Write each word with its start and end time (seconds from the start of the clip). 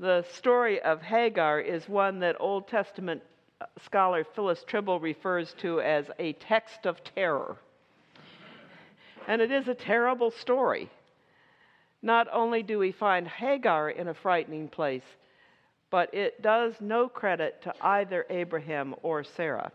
The 0.00 0.24
story 0.30 0.80
of 0.80 1.02
Hagar 1.02 1.58
is 1.58 1.88
one 1.88 2.20
that 2.20 2.36
Old 2.38 2.68
Testament 2.68 3.20
uh, 3.60 3.66
scholar 3.84 4.22
Phyllis 4.22 4.64
Trible 4.68 5.02
refers 5.02 5.54
to 5.54 5.80
as 5.80 6.06
a 6.20 6.34
text 6.34 6.86
of 6.86 7.02
terror. 7.02 7.56
And 9.26 9.42
it 9.42 9.50
is 9.50 9.66
a 9.66 9.74
terrible 9.74 10.30
story. 10.30 10.88
Not 12.00 12.28
only 12.32 12.62
do 12.62 12.78
we 12.78 12.92
find 12.92 13.26
Hagar 13.26 13.90
in 13.90 14.06
a 14.06 14.14
frightening 14.14 14.68
place, 14.68 15.02
but 15.90 16.14
it 16.14 16.42
does 16.42 16.74
no 16.80 17.08
credit 17.08 17.60
to 17.62 17.74
either 17.80 18.24
Abraham 18.30 18.94
or 19.02 19.24
Sarah. 19.24 19.72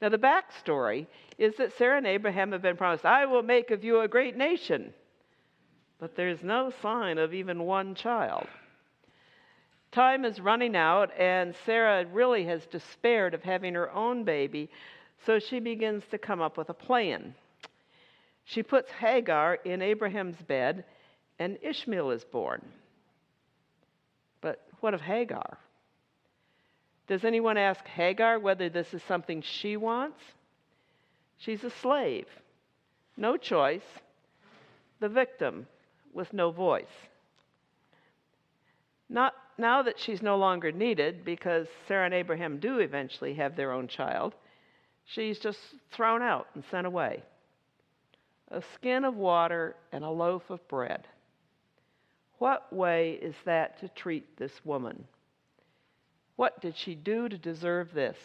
Now, 0.00 0.08
the 0.08 0.18
backstory 0.18 1.08
is 1.36 1.56
that 1.56 1.76
Sarah 1.76 1.96
and 1.96 2.06
Abraham 2.06 2.52
have 2.52 2.62
been 2.62 2.76
promised, 2.76 3.04
I 3.04 3.26
will 3.26 3.42
make 3.42 3.72
of 3.72 3.82
you 3.82 4.00
a 4.00 4.08
great 4.08 4.36
nation. 4.36 4.94
But 5.98 6.14
there's 6.14 6.44
no 6.44 6.72
sign 6.80 7.18
of 7.18 7.34
even 7.34 7.64
one 7.64 7.96
child. 7.96 8.46
Time 9.94 10.24
is 10.24 10.40
running 10.40 10.74
out, 10.74 11.12
and 11.16 11.54
Sarah 11.64 12.04
really 12.06 12.44
has 12.46 12.66
despaired 12.66 13.32
of 13.32 13.44
having 13.44 13.74
her 13.74 13.92
own 13.92 14.24
baby, 14.24 14.68
so 15.24 15.38
she 15.38 15.60
begins 15.60 16.02
to 16.10 16.18
come 16.18 16.40
up 16.42 16.56
with 16.56 16.68
a 16.68 16.74
plan. 16.74 17.32
She 18.44 18.64
puts 18.64 18.90
Hagar 18.90 19.54
in 19.64 19.82
Abraham's 19.82 20.42
bed, 20.48 20.84
and 21.38 21.58
Ishmael 21.62 22.10
is 22.10 22.24
born. 22.24 22.60
But 24.40 24.66
what 24.80 24.94
of 24.94 25.00
Hagar? 25.00 25.58
Does 27.06 27.24
anyone 27.24 27.56
ask 27.56 27.86
Hagar 27.86 28.40
whether 28.40 28.68
this 28.68 28.94
is 28.94 29.02
something 29.04 29.42
she 29.42 29.76
wants? 29.76 30.18
She's 31.38 31.62
a 31.62 31.70
slave, 31.70 32.26
no 33.16 33.36
choice, 33.36 33.86
the 34.98 35.08
victim 35.08 35.68
with 36.12 36.32
no 36.32 36.50
voice. 36.50 36.84
Not 39.08 39.34
now 39.58 39.82
that 39.82 39.98
she's 39.98 40.22
no 40.22 40.36
longer 40.36 40.72
needed, 40.72 41.24
because 41.24 41.68
Sarah 41.86 42.06
and 42.06 42.14
Abraham 42.14 42.58
do 42.58 42.78
eventually 42.78 43.34
have 43.34 43.56
their 43.56 43.72
own 43.72 43.86
child, 43.86 44.34
she's 45.04 45.38
just 45.38 45.58
thrown 45.92 46.22
out 46.22 46.48
and 46.54 46.64
sent 46.70 46.86
away. 46.86 47.22
A 48.50 48.62
skin 48.74 49.04
of 49.04 49.16
water 49.16 49.76
and 49.92 50.04
a 50.04 50.10
loaf 50.10 50.50
of 50.50 50.66
bread. 50.68 51.06
What 52.38 52.72
way 52.72 53.12
is 53.22 53.34
that 53.44 53.78
to 53.80 53.88
treat 53.88 54.36
this 54.36 54.52
woman? 54.64 55.04
What 56.36 56.60
did 56.60 56.76
she 56.76 56.94
do 56.94 57.28
to 57.28 57.38
deserve 57.38 57.92
this? 57.94 58.18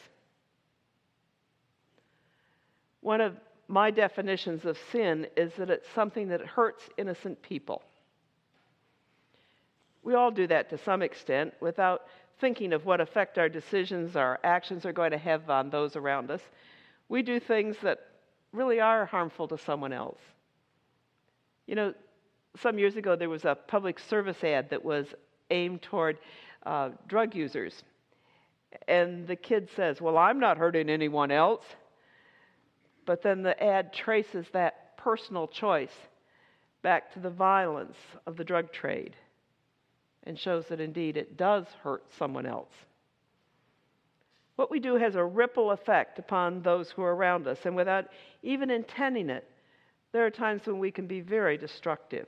One 3.01 3.21
of 3.21 3.35
my 3.67 3.91
definitions 3.91 4.65
of 4.65 4.77
sin 4.91 5.27
is 5.37 5.53
that 5.57 5.69
it's 5.69 5.87
something 5.93 6.29
that 6.29 6.41
hurts 6.41 6.89
innocent 6.97 7.41
people. 7.41 7.83
We 10.03 10.13
all 10.15 10.31
do 10.31 10.47
that 10.47 10.69
to 10.69 10.77
some 10.77 11.01
extent 11.01 11.53
without 11.59 12.03
thinking 12.39 12.73
of 12.73 12.85
what 12.85 13.01
effect 13.01 13.37
our 13.37 13.49
decisions, 13.49 14.15
our 14.15 14.39
actions 14.43 14.85
are 14.85 14.93
going 14.93 15.11
to 15.11 15.17
have 15.17 15.49
on 15.49 15.69
those 15.69 15.95
around 15.95 16.31
us. 16.31 16.41
We 17.09 17.21
do 17.21 17.39
things 17.39 17.75
that 17.83 17.99
really 18.53 18.79
are 18.79 19.05
harmful 19.05 19.47
to 19.49 19.57
someone 19.57 19.93
else. 19.93 20.19
You 21.67 21.75
know, 21.75 21.93
some 22.57 22.79
years 22.79 22.95
ago 22.95 23.15
there 23.15 23.29
was 23.29 23.45
a 23.45 23.55
public 23.55 23.99
service 23.99 24.43
ad 24.43 24.69
that 24.69 24.83
was 24.83 25.07
aimed 25.51 25.81
toward 25.81 26.17
uh, 26.65 26.89
drug 27.07 27.35
users. 27.35 27.83
And 28.87 29.27
the 29.27 29.35
kid 29.35 29.69
says, 29.75 29.99
Well, 29.99 30.17
I'm 30.17 30.39
not 30.39 30.57
hurting 30.57 30.89
anyone 30.89 31.31
else. 31.31 31.63
But 33.05 33.23
then 33.23 33.41
the 33.41 33.61
ad 33.61 33.91
traces 33.91 34.45
that 34.53 34.95
personal 34.97 35.47
choice 35.47 35.93
back 36.81 37.11
to 37.13 37.19
the 37.19 37.29
violence 37.29 37.97
of 38.27 38.37
the 38.37 38.43
drug 38.43 38.71
trade 38.71 39.15
and 40.29 40.37
shows 40.37 40.67
that 40.67 40.79
indeed 40.79 41.17
it 41.17 41.37
does 41.37 41.65
hurt 41.81 42.03
someone 42.19 42.45
else. 42.45 42.71
What 44.57 44.69
we 44.69 44.79
do 44.79 44.95
has 44.95 45.15
a 45.15 45.25
ripple 45.25 45.71
effect 45.71 46.19
upon 46.19 46.61
those 46.61 46.91
who 46.91 47.01
are 47.01 47.15
around 47.15 47.47
us, 47.47 47.57
and 47.65 47.75
without 47.75 48.05
even 48.43 48.69
intending 48.69 49.31
it, 49.31 49.49
there 50.11 50.27
are 50.27 50.29
times 50.29 50.67
when 50.67 50.77
we 50.77 50.91
can 50.91 51.07
be 51.07 51.21
very 51.21 51.57
destructive. 51.57 52.27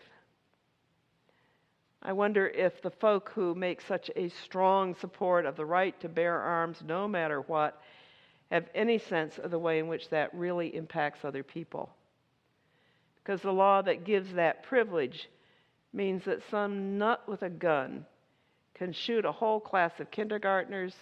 I 2.01 2.13
wonder 2.13 2.47
if 2.47 2.81
the 2.81 2.90
folk 2.90 3.31
who 3.35 3.53
make 3.53 3.81
such 3.81 4.09
a 4.16 4.29
strong 4.29 4.95
support 4.95 5.45
of 5.45 5.56
the 5.56 5.66
right 5.66 5.97
to 6.01 6.09
bear 6.09 6.40
arms 6.40 6.81
no 6.84 7.07
matter 7.07 7.41
what 7.41 7.84
have 8.50 8.66
any 8.73 8.97
sense 8.97 9.38
of 9.38 9.51
the 9.51 9.59
way 9.59 9.78
in 9.78 9.88
which 9.88 10.09
that 10.09 10.34
really 10.34 10.75
impacts 10.75 11.23
other 11.23 11.44
people. 11.44 11.91
Because 13.23 13.44
the 13.44 13.53
law 13.53 13.84
that 13.84 14.06
gives 14.06 14.34
that 14.34 14.63
privilege 14.63 15.29
means 15.94 16.24
that 16.25 16.41
some 16.50 16.97
nut 16.97 17.22
with 17.28 17.41
a 17.41 17.50
gun 17.50 18.06
can 18.74 18.94
shoot 18.94 19.25
a 19.25 19.31
whole 19.31 19.59
class 19.59 20.00
of 20.00 20.09
kindergartners, 20.12 20.96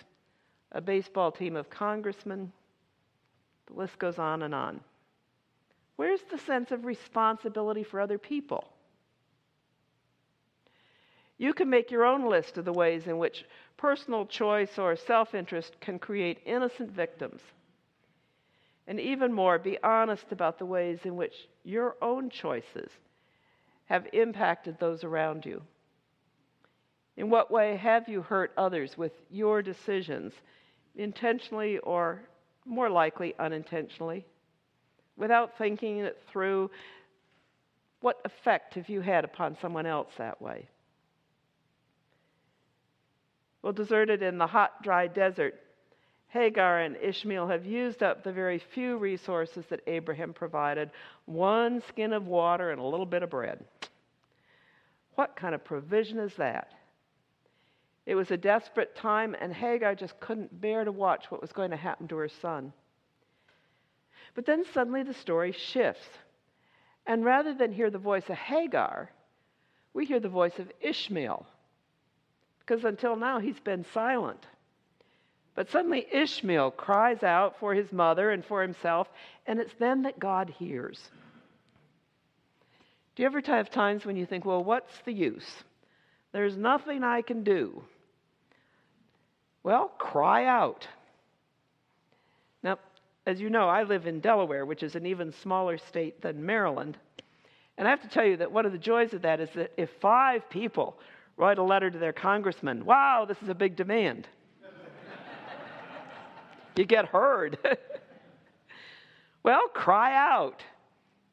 a 0.72 0.81
baseball 0.81 1.31
team 1.31 1.55
of 1.55 1.69
congressmen. 1.69 2.51
The 3.67 3.73
list 3.73 3.97
goes 4.00 4.17
on 4.17 4.44
and 4.44 4.53
on. 4.53 4.81
Where's 5.95 6.22
the 6.31 6.38
sense 6.38 6.72
of 6.72 6.85
responsibility 6.85 7.83
for 7.83 8.00
other 8.00 8.17
people? 8.17 8.66
You 11.38 11.53
can 11.53 11.69
make 11.69 11.89
your 11.89 12.06
own 12.06 12.29
list 12.29 12.57
of 12.57 12.66
the 12.66 12.73
ways 12.73 13.07
in 13.07 13.17
which 13.17 13.45
personal 13.77 14.25
choice 14.25 14.77
or 14.77 14.95
self 14.95 15.33
interest 15.33 15.79
can 15.79 16.00
create 16.00 16.39
innocent 16.45 16.91
victims. 16.91 17.41
And 18.88 19.00
even 19.00 19.31
more, 19.31 19.59
be 19.59 19.77
honest 19.83 20.31
about 20.31 20.57
the 20.59 20.66
ways 20.66 21.00
in 21.06 21.16
which 21.16 21.47
your 21.63 21.95
own 22.01 22.29
choices 22.29 22.91
have 23.89 24.07
impacted 24.13 24.79
those 24.79 25.03
around 25.03 25.45
you. 25.45 25.61
In 27.17 27.29
what 27.29 27.51
way 27.51 27.75
have 27.75 28.07
you 28.07 28.22
hurt 28.22 28.53
others 28.55 28.97
with 28.97 29.11
your 29.29 29.61
decisions, 29.61 30.31
intentionally 30.95 31.79
or 31.79 32.22
more 32.66 32.89
likely 32.89 33.33
unintentionally? 33.39 34.25
Without 35.17 35.57
thinking 35.57 36.00
it 36.00 36.22
through, 36.31 36.69
what 38.01 38.22
effect 38.23 38.75
have 38.75 38.88
you 38.88 39.01
had 39.01 39.25
upon 39.25 39.57
someone 39.59 39.85
else 39.85 40.11
that 40.17 40.41
way? 40.41 40.69
Well, 43.61 43.73
deserted 43.73 44.21
in 44.21 44.38
the 44.38 44.47
hot, 44.47 44.81
dry 44.81 45.07
desert, 45.07 45.56
Hagar 46.29 46.81
and 46.81 46.95
Ishmael 46.97 47.47
have 47.47 47.66
used 47.66 48.03
up 48.03 48.23
the 48.23 48.31
very 48.31 48.59
few 48.59 48.97
resources 48.97 49.66
that 49.69 49.81
Abraham 49.88 50.34
provided 50.34 50.91
one 51.25 51.81
skin 51.90 52.13
of 52.13 52.28
water 52.28 52.72
and 52.72 52.79
a 52.79 52.85
little 52.85 53.06
bit 53.06 53.23
of 53.23 53.29
bread. 53.29 53.63
What 55.16 55.35
kind 55.35 55.56
of 55.56 55.63
provision 55.63 56.19
is 56.19 56.34
that? 56.38 56.72
It 58.06 58.16
was 58.16 58.31
a 58.31 58.38
desperate 58.38 58.95
time, 58.95 59.35
and 59.39 59.53
Hagar 59.53 59.95
just 59.95 60.19
couldn't 60.19 60.62
bear 60.62 60.84
to 60.84 60.91
watch 60.91 61.29
what 61.29 61.41
was 61.41 61.51
going 61.51 61.72
to 61.72 61.78
happen 61.78 62.07
to 62.07 62.18
her 62.18 62.29
son. 62.29 62.73
But 64.35 64.45
then 64.45 64.63
suddenly 64.73 65.03
the 65.03 65.13
story 65.13 65.51
shifts. 65.51 66.07
And 67.06 67.25
rather 67.25 67.53
than 67.53 67.72
hear 67.72 67.89
the 67.89 67.97
voice 67.97 68.29
of 68.29 68.35
Hagar, 68.35 69.12
we 69.94 70.06
hear 70.06 70.19
the 70.19 70.29
voice 70.29 70.57
of 70.59 70.72
Ishmael 70.79 71.45
because 72.69 72.85
until 72.85 73.16
now 73.16 73.39
he's 73.39 73.59
been 73.59 73.84
silent. 73.94 74.45
But 75.59 75.69
suddenly 75.71 76.07
Ishmael 76.09 76.71
cries 76.71 77.21
out 77.21 77.59
for 77.59 77.73
his 77.73 77.91
mother 77.91 78.31
and 78.31 78.45
for 78.45 78.61
himself, 78.61 79.09
and 79.45 79.59
it's 79.59 79.73
then 79.77 80.03
that 80.03 80.17
God 80.17 80.49
hears. 80.57 80.97
Do 83.13 83.23
you 83.23 83.25
ever 83.25 83.41
have 83.41 83.69
times 83.69 84.05
when 84.05 84.15
you 84.15 84.25
think, 84.25 84.45
well, 84.45 84.63
what's 84.63 85.01
the 85.03 85.11
use? 85.11 85.43
There's 86.31 86.55
nothing 86.55 87.03
I 87.03 87.21
can 87.21 87.43
do. 87.43 87.83
Well, 89.61 89.89
cry 89.97 90.45
out. 90.45 90.88
Now, 92.63 92.79
as 93.25 93.41
you 93.41 93.50
know, 93.50 93.67
I 93.67 93.83
live 93.83 94.07
in 94.07 94.21
Delaware, 94.21 94.65
which 94.65 94.81
is 94.81 94.95
an 94.95 95.05
even 95.05 95.33
smaller 95.44 95.77
state 95.77 96.21
than 96.21 96.45
Maryland. 96.45 96.97
And 97.77 97.85
I 97.85 97.91
have 97.91 98.03
to 98.03 98.07
tell 98.07 98.23
you 98.23 98.38
that 98.38 98.53
one 98.53 98.65
of 98.65 98.71
the 98.71 98.77
joys 98.77 99.13
of 99.13 99.23
that 99.23 99.41
is 99.41 99.50
that 99.55 99.73
if 99.75 99.89
five 100.00 100.50
people 100.50 100.97
write 101.35 101.57
a 101.57 101.63
letter 101.63 101.91
to 101.91 102.00
their 102.00 102.13
congressman. 102.13 102.85
Wow, 102.85 103.25
this 103.27 103.41
is 103.41 103.50
a 103.50 103.53
big 103.53 103.75
demand. 103.75 104.25
You 106.79 106.85
get 106.85 107.07
heard. 107.07 107.57
well, 109.43 109.67
cry 109.67 110.15
out 110.15 110.63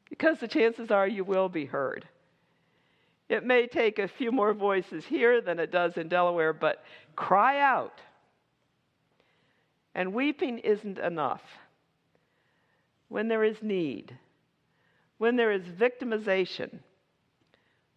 because 0.09 0.39
the 0.39 0.47
chances 0.47 0.91
are 0.91 1.07
you 1.07 1.23
will 1.23 1.47
be 1.47 1.65
heard. 1.65 2.05
It 3.29 3.45
may 3.45 3.65
take 3.65 3.97
a 3.97 4.09
few 4.09 4.31
more 4.33 4.53
voices 4.53 5.05
here 5.05 5.39
than 5.39 5.57
it 5.57 5.71
does 5.71 5.95
in 5.95 6.09
Delaware, 6.09 6.51
but 6.51 6.83
cry 7.15 7.61
out. 7.61 8.01
And 9.95 10.13
weeping 10.13 10.59
isn't 10.59 10.99
enough. 10.99 11.41
When 13.07 13.29
there 13.29 13.45
is 13.45 13.57
need, 13.61 14.17
when 15.17 15.37
there 15.37 15.53
is 15.53 15.63
victimization, 15.63 16.79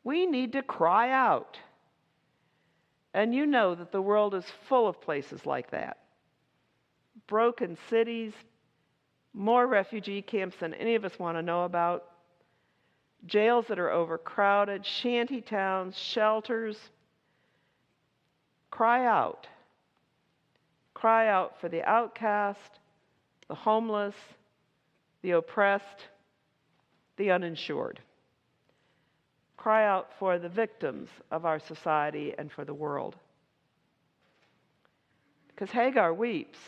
we 0.04 0.24
need 0.24 0.52
to 0.52 0.62
cry 0.62 1.10
out. 1.10 1.58
And 3.12 3.34
you 3.34 3.44
know 3.44 3.74
that 3.74 3.90
the 3.90 4.00
world 4.00 4.36
is 4.36 4.44
full 4.68 4.86
of 4.86 5.00
places 5.00 5.44
like 5.44 5.72
that 5.72 5.98
broken 7.30 7.78
cities, 7.88 8.32
more 9.32 9.66
refugee 9.68 10.20
camps 10.20 10.56
than 10.58 10.74
any 10.74 10.96
of 10.96 11.04
us 11.04 11.16
want 11.18 11.38
to 11.38 11.42
know 11.42 11.64
about, 11.64 12.04
jails 13.24 13.66
that 13.68 13.78
are 13.78 13.90
overcrowded, 13.90 14.84
shanty 14.84 15.40
towns, 15.40 15.96
shelters. 15.96 16.76
cry 18.70 19.06
out. 19.06 19.46
Cry 20.92 21.28
out 21.28 21.58
for 21.60 21.68
the 21.68 21.82
outcast, 21.88 22.80
the 23.48 23.54
homeless, 23.54 24.16
the 25.22 25.30
oppressed, 25.30 26.08
the 27.16 27.30
uninsured. 27.30 28.00
Cry 29.56 29.86
out 29.86 30.08
for 30.18 30.38
the 30.38 30.48
victims 30.48 31.08
of 31.30 31.46
our 31.46 31.60
society 31.60 32.34
and 32.36 32.50
for 32.50 32.64
the 32.64 32.74
world. 32.74 33.14
Because 35.48 35.70
Hagar 35.70 36.12
weeps. 36.12 36.58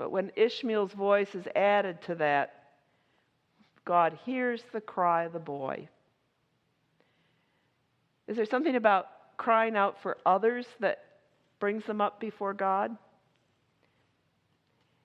But 0.00 0.12
when 0.12 0.32
Ishmael's 0.34 0.94
voice 0.94 1.34
is 1.34 1.46
added 1.54 2.00
to 2.06 2.14
that, 2.14 2.54
God 3.84 4.18
hears 4.24 4.62
the 4.72 4.80
cry 4.80 5.24
of 5.24 5.34
the 5.34 5.38
boy. 5.38 5.90
Is 8.26 8.36
there 8.36 8.46
something 8.46 8.76
about 8.76 9.08
crying 9.36 9.76
out 9.76 10.00
for 10.00 10.16
others 10.24 10.66
that 10.80 11.04
brings 11.58 11.84
them 11.84 12.00
up 12.00 12.18
before 12.18 12.54
God? 12.54 12.96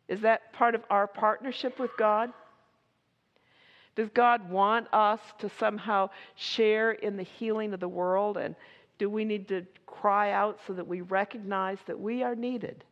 Is 0.07 0.21
that 0.21 0.53
part 0.53 0.75
of 0.75 0.83
our 0.89 1.07
partnership 1.07 1.77
with 1.77 1.91
God? 1.97 2.31
Does 3.97 4.07
God 4.13 4.49
want 4.49 4.87
us 4.93 5.19
to 5.39 5.49
somehow 5.59 6.09
share 6.35 6.93
in 6.93 7.17
the 7.17 7.23
healing 7.23 7.73
of 7.73 7.81
the 7.81 7.89
world? 7.89 8.37
And 8.37 8.55
do 8.97 9.09
we 9.09 9.25
need 9.25 9.49
to 9.49 9.65
cry 9.85 10.31
out 10.31 10.57
so 10.65 10.71
that 10.71 10.87
we 10.87 11.01
recognize 11.01 11.79
that 11.85 11.99
we 11.99 12.23
are 12.23 12.33
needed? 12.33 12.85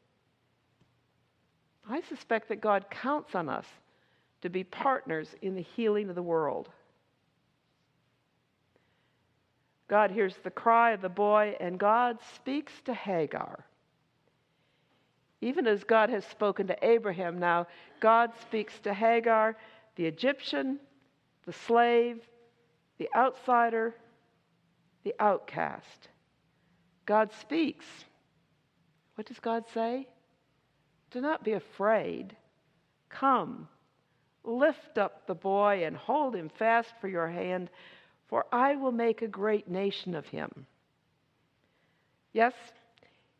I 1.89 2.01
suspect 2.01 2.49
that 2.49 2.61
God 2.61 2.85
counts 2.89 3.35
on 3.35 3.49
us 3.49 3.65
to 4.41 4.49
be 4.49 4.63
partners 4.63 5.35
in 5.41 5.55
the 5.55 5.61
healing 5.61 6.09
of 6.09 6.15
the 6.15 6.21
world. 6.21 6.69
God 9.87 10.11
hears 10.11 10.35
the 10.43 10.51
cry 10.51 10.91
of 10.91 11.01
the 11.01 11.09
boy, 11.09 11.55
and 11.59 11.77
God 11.77 12.17
speaks 12.35 12.73
to 12.85 12.93
Hagar. 12.93 13.65
Even 15.41 15.67
as 15.67 15.83
God 15.83 16.09
has 16.09 16.25
spoken 16.25 16.67
to 16.67 16.85
Abraham, 16.85 17.37
now 17.37 17.67
God 17.99 18.31
speaks 18.41 18.79
to 18.79 18.93
Hagar, 18.93 19.57
the 19.97 20.05
Egyptian, 20.05 20.79
the 21.45 21.53
slave, 21.53 22.21
the 22.97 23.09
outsider, 23.15 23.93
the 25.03 25.13
outcast. 25.19 26.07
God 27.05 27.31
speaks. 27.41 27.85
What 29.15 29.27
does 29.27 29.39
God 29.39 29.65
say? 29.73 30.07
Do 31.13 31.21
not 31.21 31.43
be 31.43 31.53
afraid. 31.53 32.35
Come, 33.09 33.67
lift 34.43 34.97
up 34.97 35.27
the 35.27 35.35
boy 35.35 35.85
and 35.85 35.95
hold 35.95 36.35
him 36.35 36.49
fast 36.49 36.91
for 36.99 37.07
your 37.07 37.27
hand, 37.27 37.69
for 38.27 38.45
I 38.51 38.75
will 38.75 38.91
make 38.91 39.21
a 39.21 39.27
great 39.27 39.69
nation 39.69 40.15
of 40.15 40.25
him. 40.25 40.65
Yes, 42.33 42.53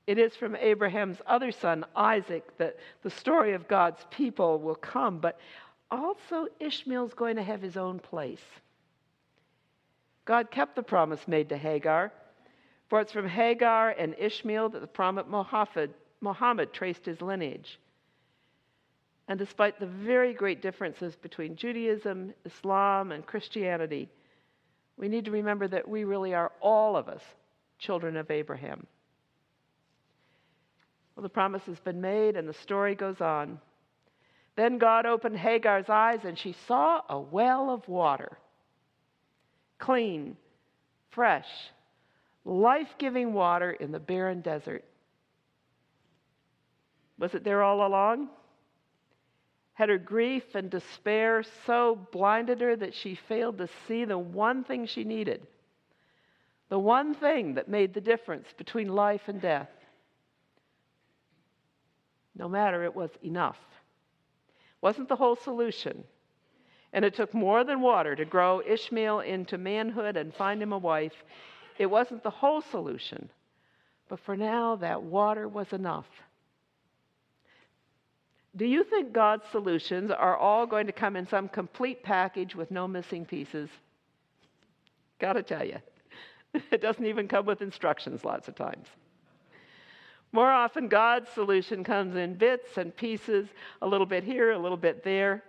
it 0.06 0.20
is 0.20 0.36
from 0.36 0.56
Abraham's 0.56 1.18
other 1.26 1.52
son, 1.52 1.84
Isaac, 1.96 2.58
that 2.60 2.78
the 3.02 3.10
story 3.10 3.54
of 3.54 3.68
God's 3.68 4.06
people 4.12 4.60
will 4.60 4.76
come, 4.76 5.18
but 5.18 5.40
also 5.90 6.48
Ishmael's 6.60 7.16
going 7.16 7.38
to 7.38 7.44
have 7.44 7.62
his 7.62 7.76
own 7.76 7.98
place. 7.98 8.44
God 10.26 10.52
kept 10.52 10.76
the 10.76 10.84
promise 10.84 11.28
made 11.28 11.50
to 11.50 11.58
Hagar, 11.58 12.12
for 12.88 13.02
it's 13.02 13.12
from 13.12 13.28
Hagar 13.28 13.90
and 13.90 14.14
Ishmael 14.20 14.70
that 14.70 14.82
the 14.82 14.88
prophet 14.88 15.28
Muhammad, 15.28 15.94
Muhammad 16.24 16.74
traced 16.74 17.06
his 17.06 17.22
lineage. 17.22 17.80
And 19.28 19.38
despite 19.38 19.80
the 19.80 19.86
very 19.86 20.34
great 20.34 20.62
differences 20.62 21.16
between 21.16 21.56
Judaism, 21.56 22.34
Islam, 22.46 23.12
and 23.12 23.26
Christianity, 23.26 24.10
we 24.98 25.08
need 25.08 25.26
to 25.26 25.32
remember 25.32 25.68
that 25.68 25.88
we 25.88 26.04
really 26.04 26.34
are 26.34 26.52
all 26.62 26.96
of 26.96 27.08
us 27.08 27.22
children 27.78 28.16
of 28.18 28.32
Abraham. 28.32 28.88
Well, 31.16 31.24
the 31.24 31.30
promise 31.30 31.64
has 31.64 31.80
been 31.80 32.02
made, 32.02 32.38
and 32.38 32.48
the 32.48 32.54
story 32.54 32.96
goes 32.96 33.22
on. 33.22 33.60
Then 34.56 34.78
God 34.78 35.06
opened 35.06 35.38
Hagar's 35.38 35.90
eyes, 35.90 36.20
and 36.24 36.38
she 36.38 36.56
saw 36.68 37.02
a 37.10 37.20
well 37.20 37.70
of 37.70 37.88
water 37.88 38.38
clean, 39.80 40.38
fresh, 41.10 41.48
life 42.46 42.88
giving 42.98 43.34
water 43.34 43.72
in 43.72 43.92
the 43.92 44.00
barren 44.00 44.40
desert. 44.40 44.86
Was 47.18 47.34
it 47.34 47.44
there 47.44 47.64
all 47.64 47.86
along? 47.86 48.30
Had 49.74 49.90
her 49.90 49.98
grief 49.98 50.56
and 50.56 50.70
despair 50.70 51.44
so 51.66 52.08
blinded 52.12 52.62
her 52.62 52.76
that 52.76 52.94
she 52.94 53.16
failed 53.16 53.58
to 53.58 53.68
see 53.88 54.06
the 54.06 54.18
one 54.18 54.64
thing 54.64 54.86
she 54.86 55.04
needed? 55.04 55.48
The 56.70 56.80
one 56.80 57.14
thing 57.14 57.56
that 57.56 57.68
made 57.68 57.94
the 57.94 58.02
difference 58.02 58.48
between 58.58 58.88
life 58.88 59.28
and 59.28 59.42
death? 59.42 59.70
No 62.36 62.48
matter, 62.48 62.84
it 62.84 62.96
was 62.96 63.12
enough. 63.24 63.60
Wasn't 64.82 65.08
the 65.08 65.16
whole 65.16 65.36
solution. 65.36 66.04
And 66.92 67.06
it 67.06 67.16
took 67.16 67.34
more 67.34 67.64
than 67.64 67.82
water 67.82 68.16
to 68.16 68.26
grow 68.26 68.62
Ishmael 68.66 69.22
into 69.22 69.58
manhood 69.58 70.18
and 70.18 70.34
find 70.34 70.62
him 70.62 70.74
a 70.74 70.78
wife. 70.78 71.24
It 71.78 71.88
wasn't 71.88 72.24
the 72.24 72.30
whole 72.30 72.62
solution. 72.62 73.30
But 74.10 74.20
for 74.20 74.36
now, 74.36 74.76
that 74.78 75.02
water 75.02 75.48
was 75.48 75.74
enough. 75.74 76.08
Do 78.56 78.66
you 78.66 78.84
think 78.84 79.14
God's 79.14 79.46
solutions 79.52 80.12
are 80.12 80.38
all 80.38 80.66
going 80.68 80.86
to 80.86 80.92
come 80.92 81.16
in 81.16 81.28
some 81.28 81.50
complete 81.50 82.04
package 82.04 82.56
with 82.56 82.70
no 82.70 82.88
missing 82.88 83.26
pieces? 83.26 83.70
Gotta 85.20 85.42
tell 85.42 85.66
you, 85.66 85.78
it 86.72 86.82
doesn't 86.82 87.06
even 87.06 87.28
come 87.28 87.46
with 87.46 87.62
instructions 87.62 88.24
lots 88.24 88.48
of 88.48 88.56
times. 88.56 88.88
More 90.32 90.50
often, 90.50 90.88
God's 90.88 91.30
solution 91.30 91.84
comes 91.84 92.16
in 92.16 92.36
bits 92.36 92.78
and 92.78 92.96
pieces, 92.96 93.48
a 93.82 93.88
little 93.88 94.08
bit 94.08 94.24
here, 94.24 94.52
a 94.52 94.58
little 94.58 94.78
bit 94.78 95.04
there. 95.04 95.44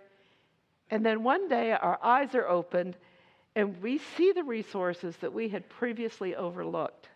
And 0.91 1.05
then 1.05 1.23
one 1.23 1.47
day, 1.47 1.71
our 1.71 1.99
eyes 2.03 2.35
are 2.35 2.47
opened 2.47 2.95
and 3.55 3.81
we 3.81 3.97
see 3.97 4.33
the 4.33 4.43
resources 4.43 5.15
that 5.17 5.33
we 5.33 5.47
had 5.47 5.67
previously 5.69 6.35
overlooked. 6.35 7.07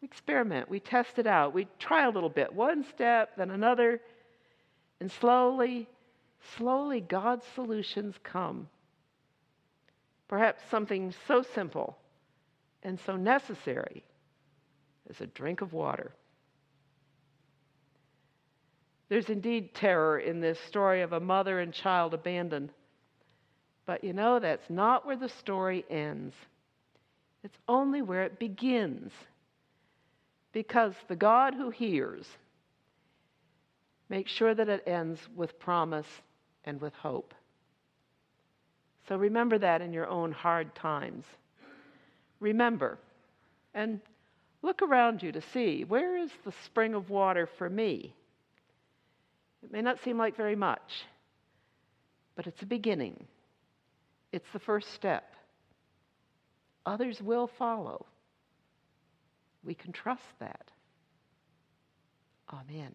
We 0.00 0.06
experiment, 0.06 0.68
we 0.68 0.78
test 0.78 1.18
it 1.18 1.26
out, 1.26 1.54
we 1.54 1.66
try 1.78 2.04
a 2.04 2.10
little 2.10 2.28
bit, 2.28 2.52
one 2.52 2.84
step, 2.84 3.36
then 3.36 3.50
another, 3.50 4.00
and 5.02 5.10
slowly, 5.10 5.88
slowly, 6.56 7.00
God's 7.00 7.44
solutions 7.56 8.14
come. 8.22 8.68
Perhaps 10.28 10.62
something 10.70 11.12
so 11.26 11.42
simple 11.56 11.98
and 12.84 13.00
so 13.00 13.16
necessary 13.16 14.04
as 15.10 15.20
a 15.20 15.26
drink 15.26 15.60
of 15.60 15.72
water. 15.72 16.12
There's 19.08 19.28
indeed 19.28 19.74
terror 19.74 20.20
in 20.20 20.40
this 20.40 20.60
story 20.68 21.02
of 21.02 21.12
a 21.12 21.18
mother 21.18 21.58
and 21.58 21.72
child 21.72 22.14
abandoned. 22.14 22.70
But 23.86 24.04
you 24.04 24.12
know, 24.12 24.38
that's 24.38 24.70
not 24.70 25.04
where 25.04 25.16
the 25.16 25.28
story 25.28 25.84
ends. 25.90 26.36
It's 27.42 27.58
only 27.66 28.02
where 28.02 28.22
it 28.22 28.38
begins. 28.38 29.10
Because 30.52 30.94
the 31.08 31.16
God 31.16 31.54
who 31.54 31.70
hears 31.70 32.24
makes 34.12 34.30
sure 34.30 34.54
that 34.54 34.68
it 34.68 34.86
ends 34.86 35.18
with 35.34 35.58
promise 35.58 36.06
and 36.66 36.78
with 36.82 36.92
hope. 36.92 37.32
So 39.08 39.16
remember 39.16 39.56
that 39.56 39.80
in 39.80 39.94
your 39.94 40.06
own 40.06 40.32
hard 40.32 40.74
times. 40.74 41.24
Remember 42.38 42.98
and 43.72 44.00
look 44.60 44.82
around 44.82 45.22
you 45.22 45.32
to 45.32 45.40
see 45.40 45.84
where 45.84 46.18
is 46.18 46.30
the 46.44 46.52
spring 46.66 46.92
of 46.94 47.08
water 47.08 47.48
for 47.56 47.70
me? 47.70 48.14
It 49.62 49.72
may 49.72 49.80
not 49.80 50.02
seem 50.04 50.18
like 50.18 50.36
very 50.36 50.56
much, 50.56 51.06
but 52.36 52.46
it's 52.46 52.60
a 52.60 52.66
beginning. 52.66 53.24
It's 54.30 54.52
the 54.52 54.58
first 54.58 54.92
step. 54.92 55.34
Others 56.84 57.22
will 57.22 57.46
follow. 57.46 58.04
We 59.64 59.72
can 59.72 59.92
trust 59.92 60.38
that. 60.38 60.70
Amen. 62.52 62.92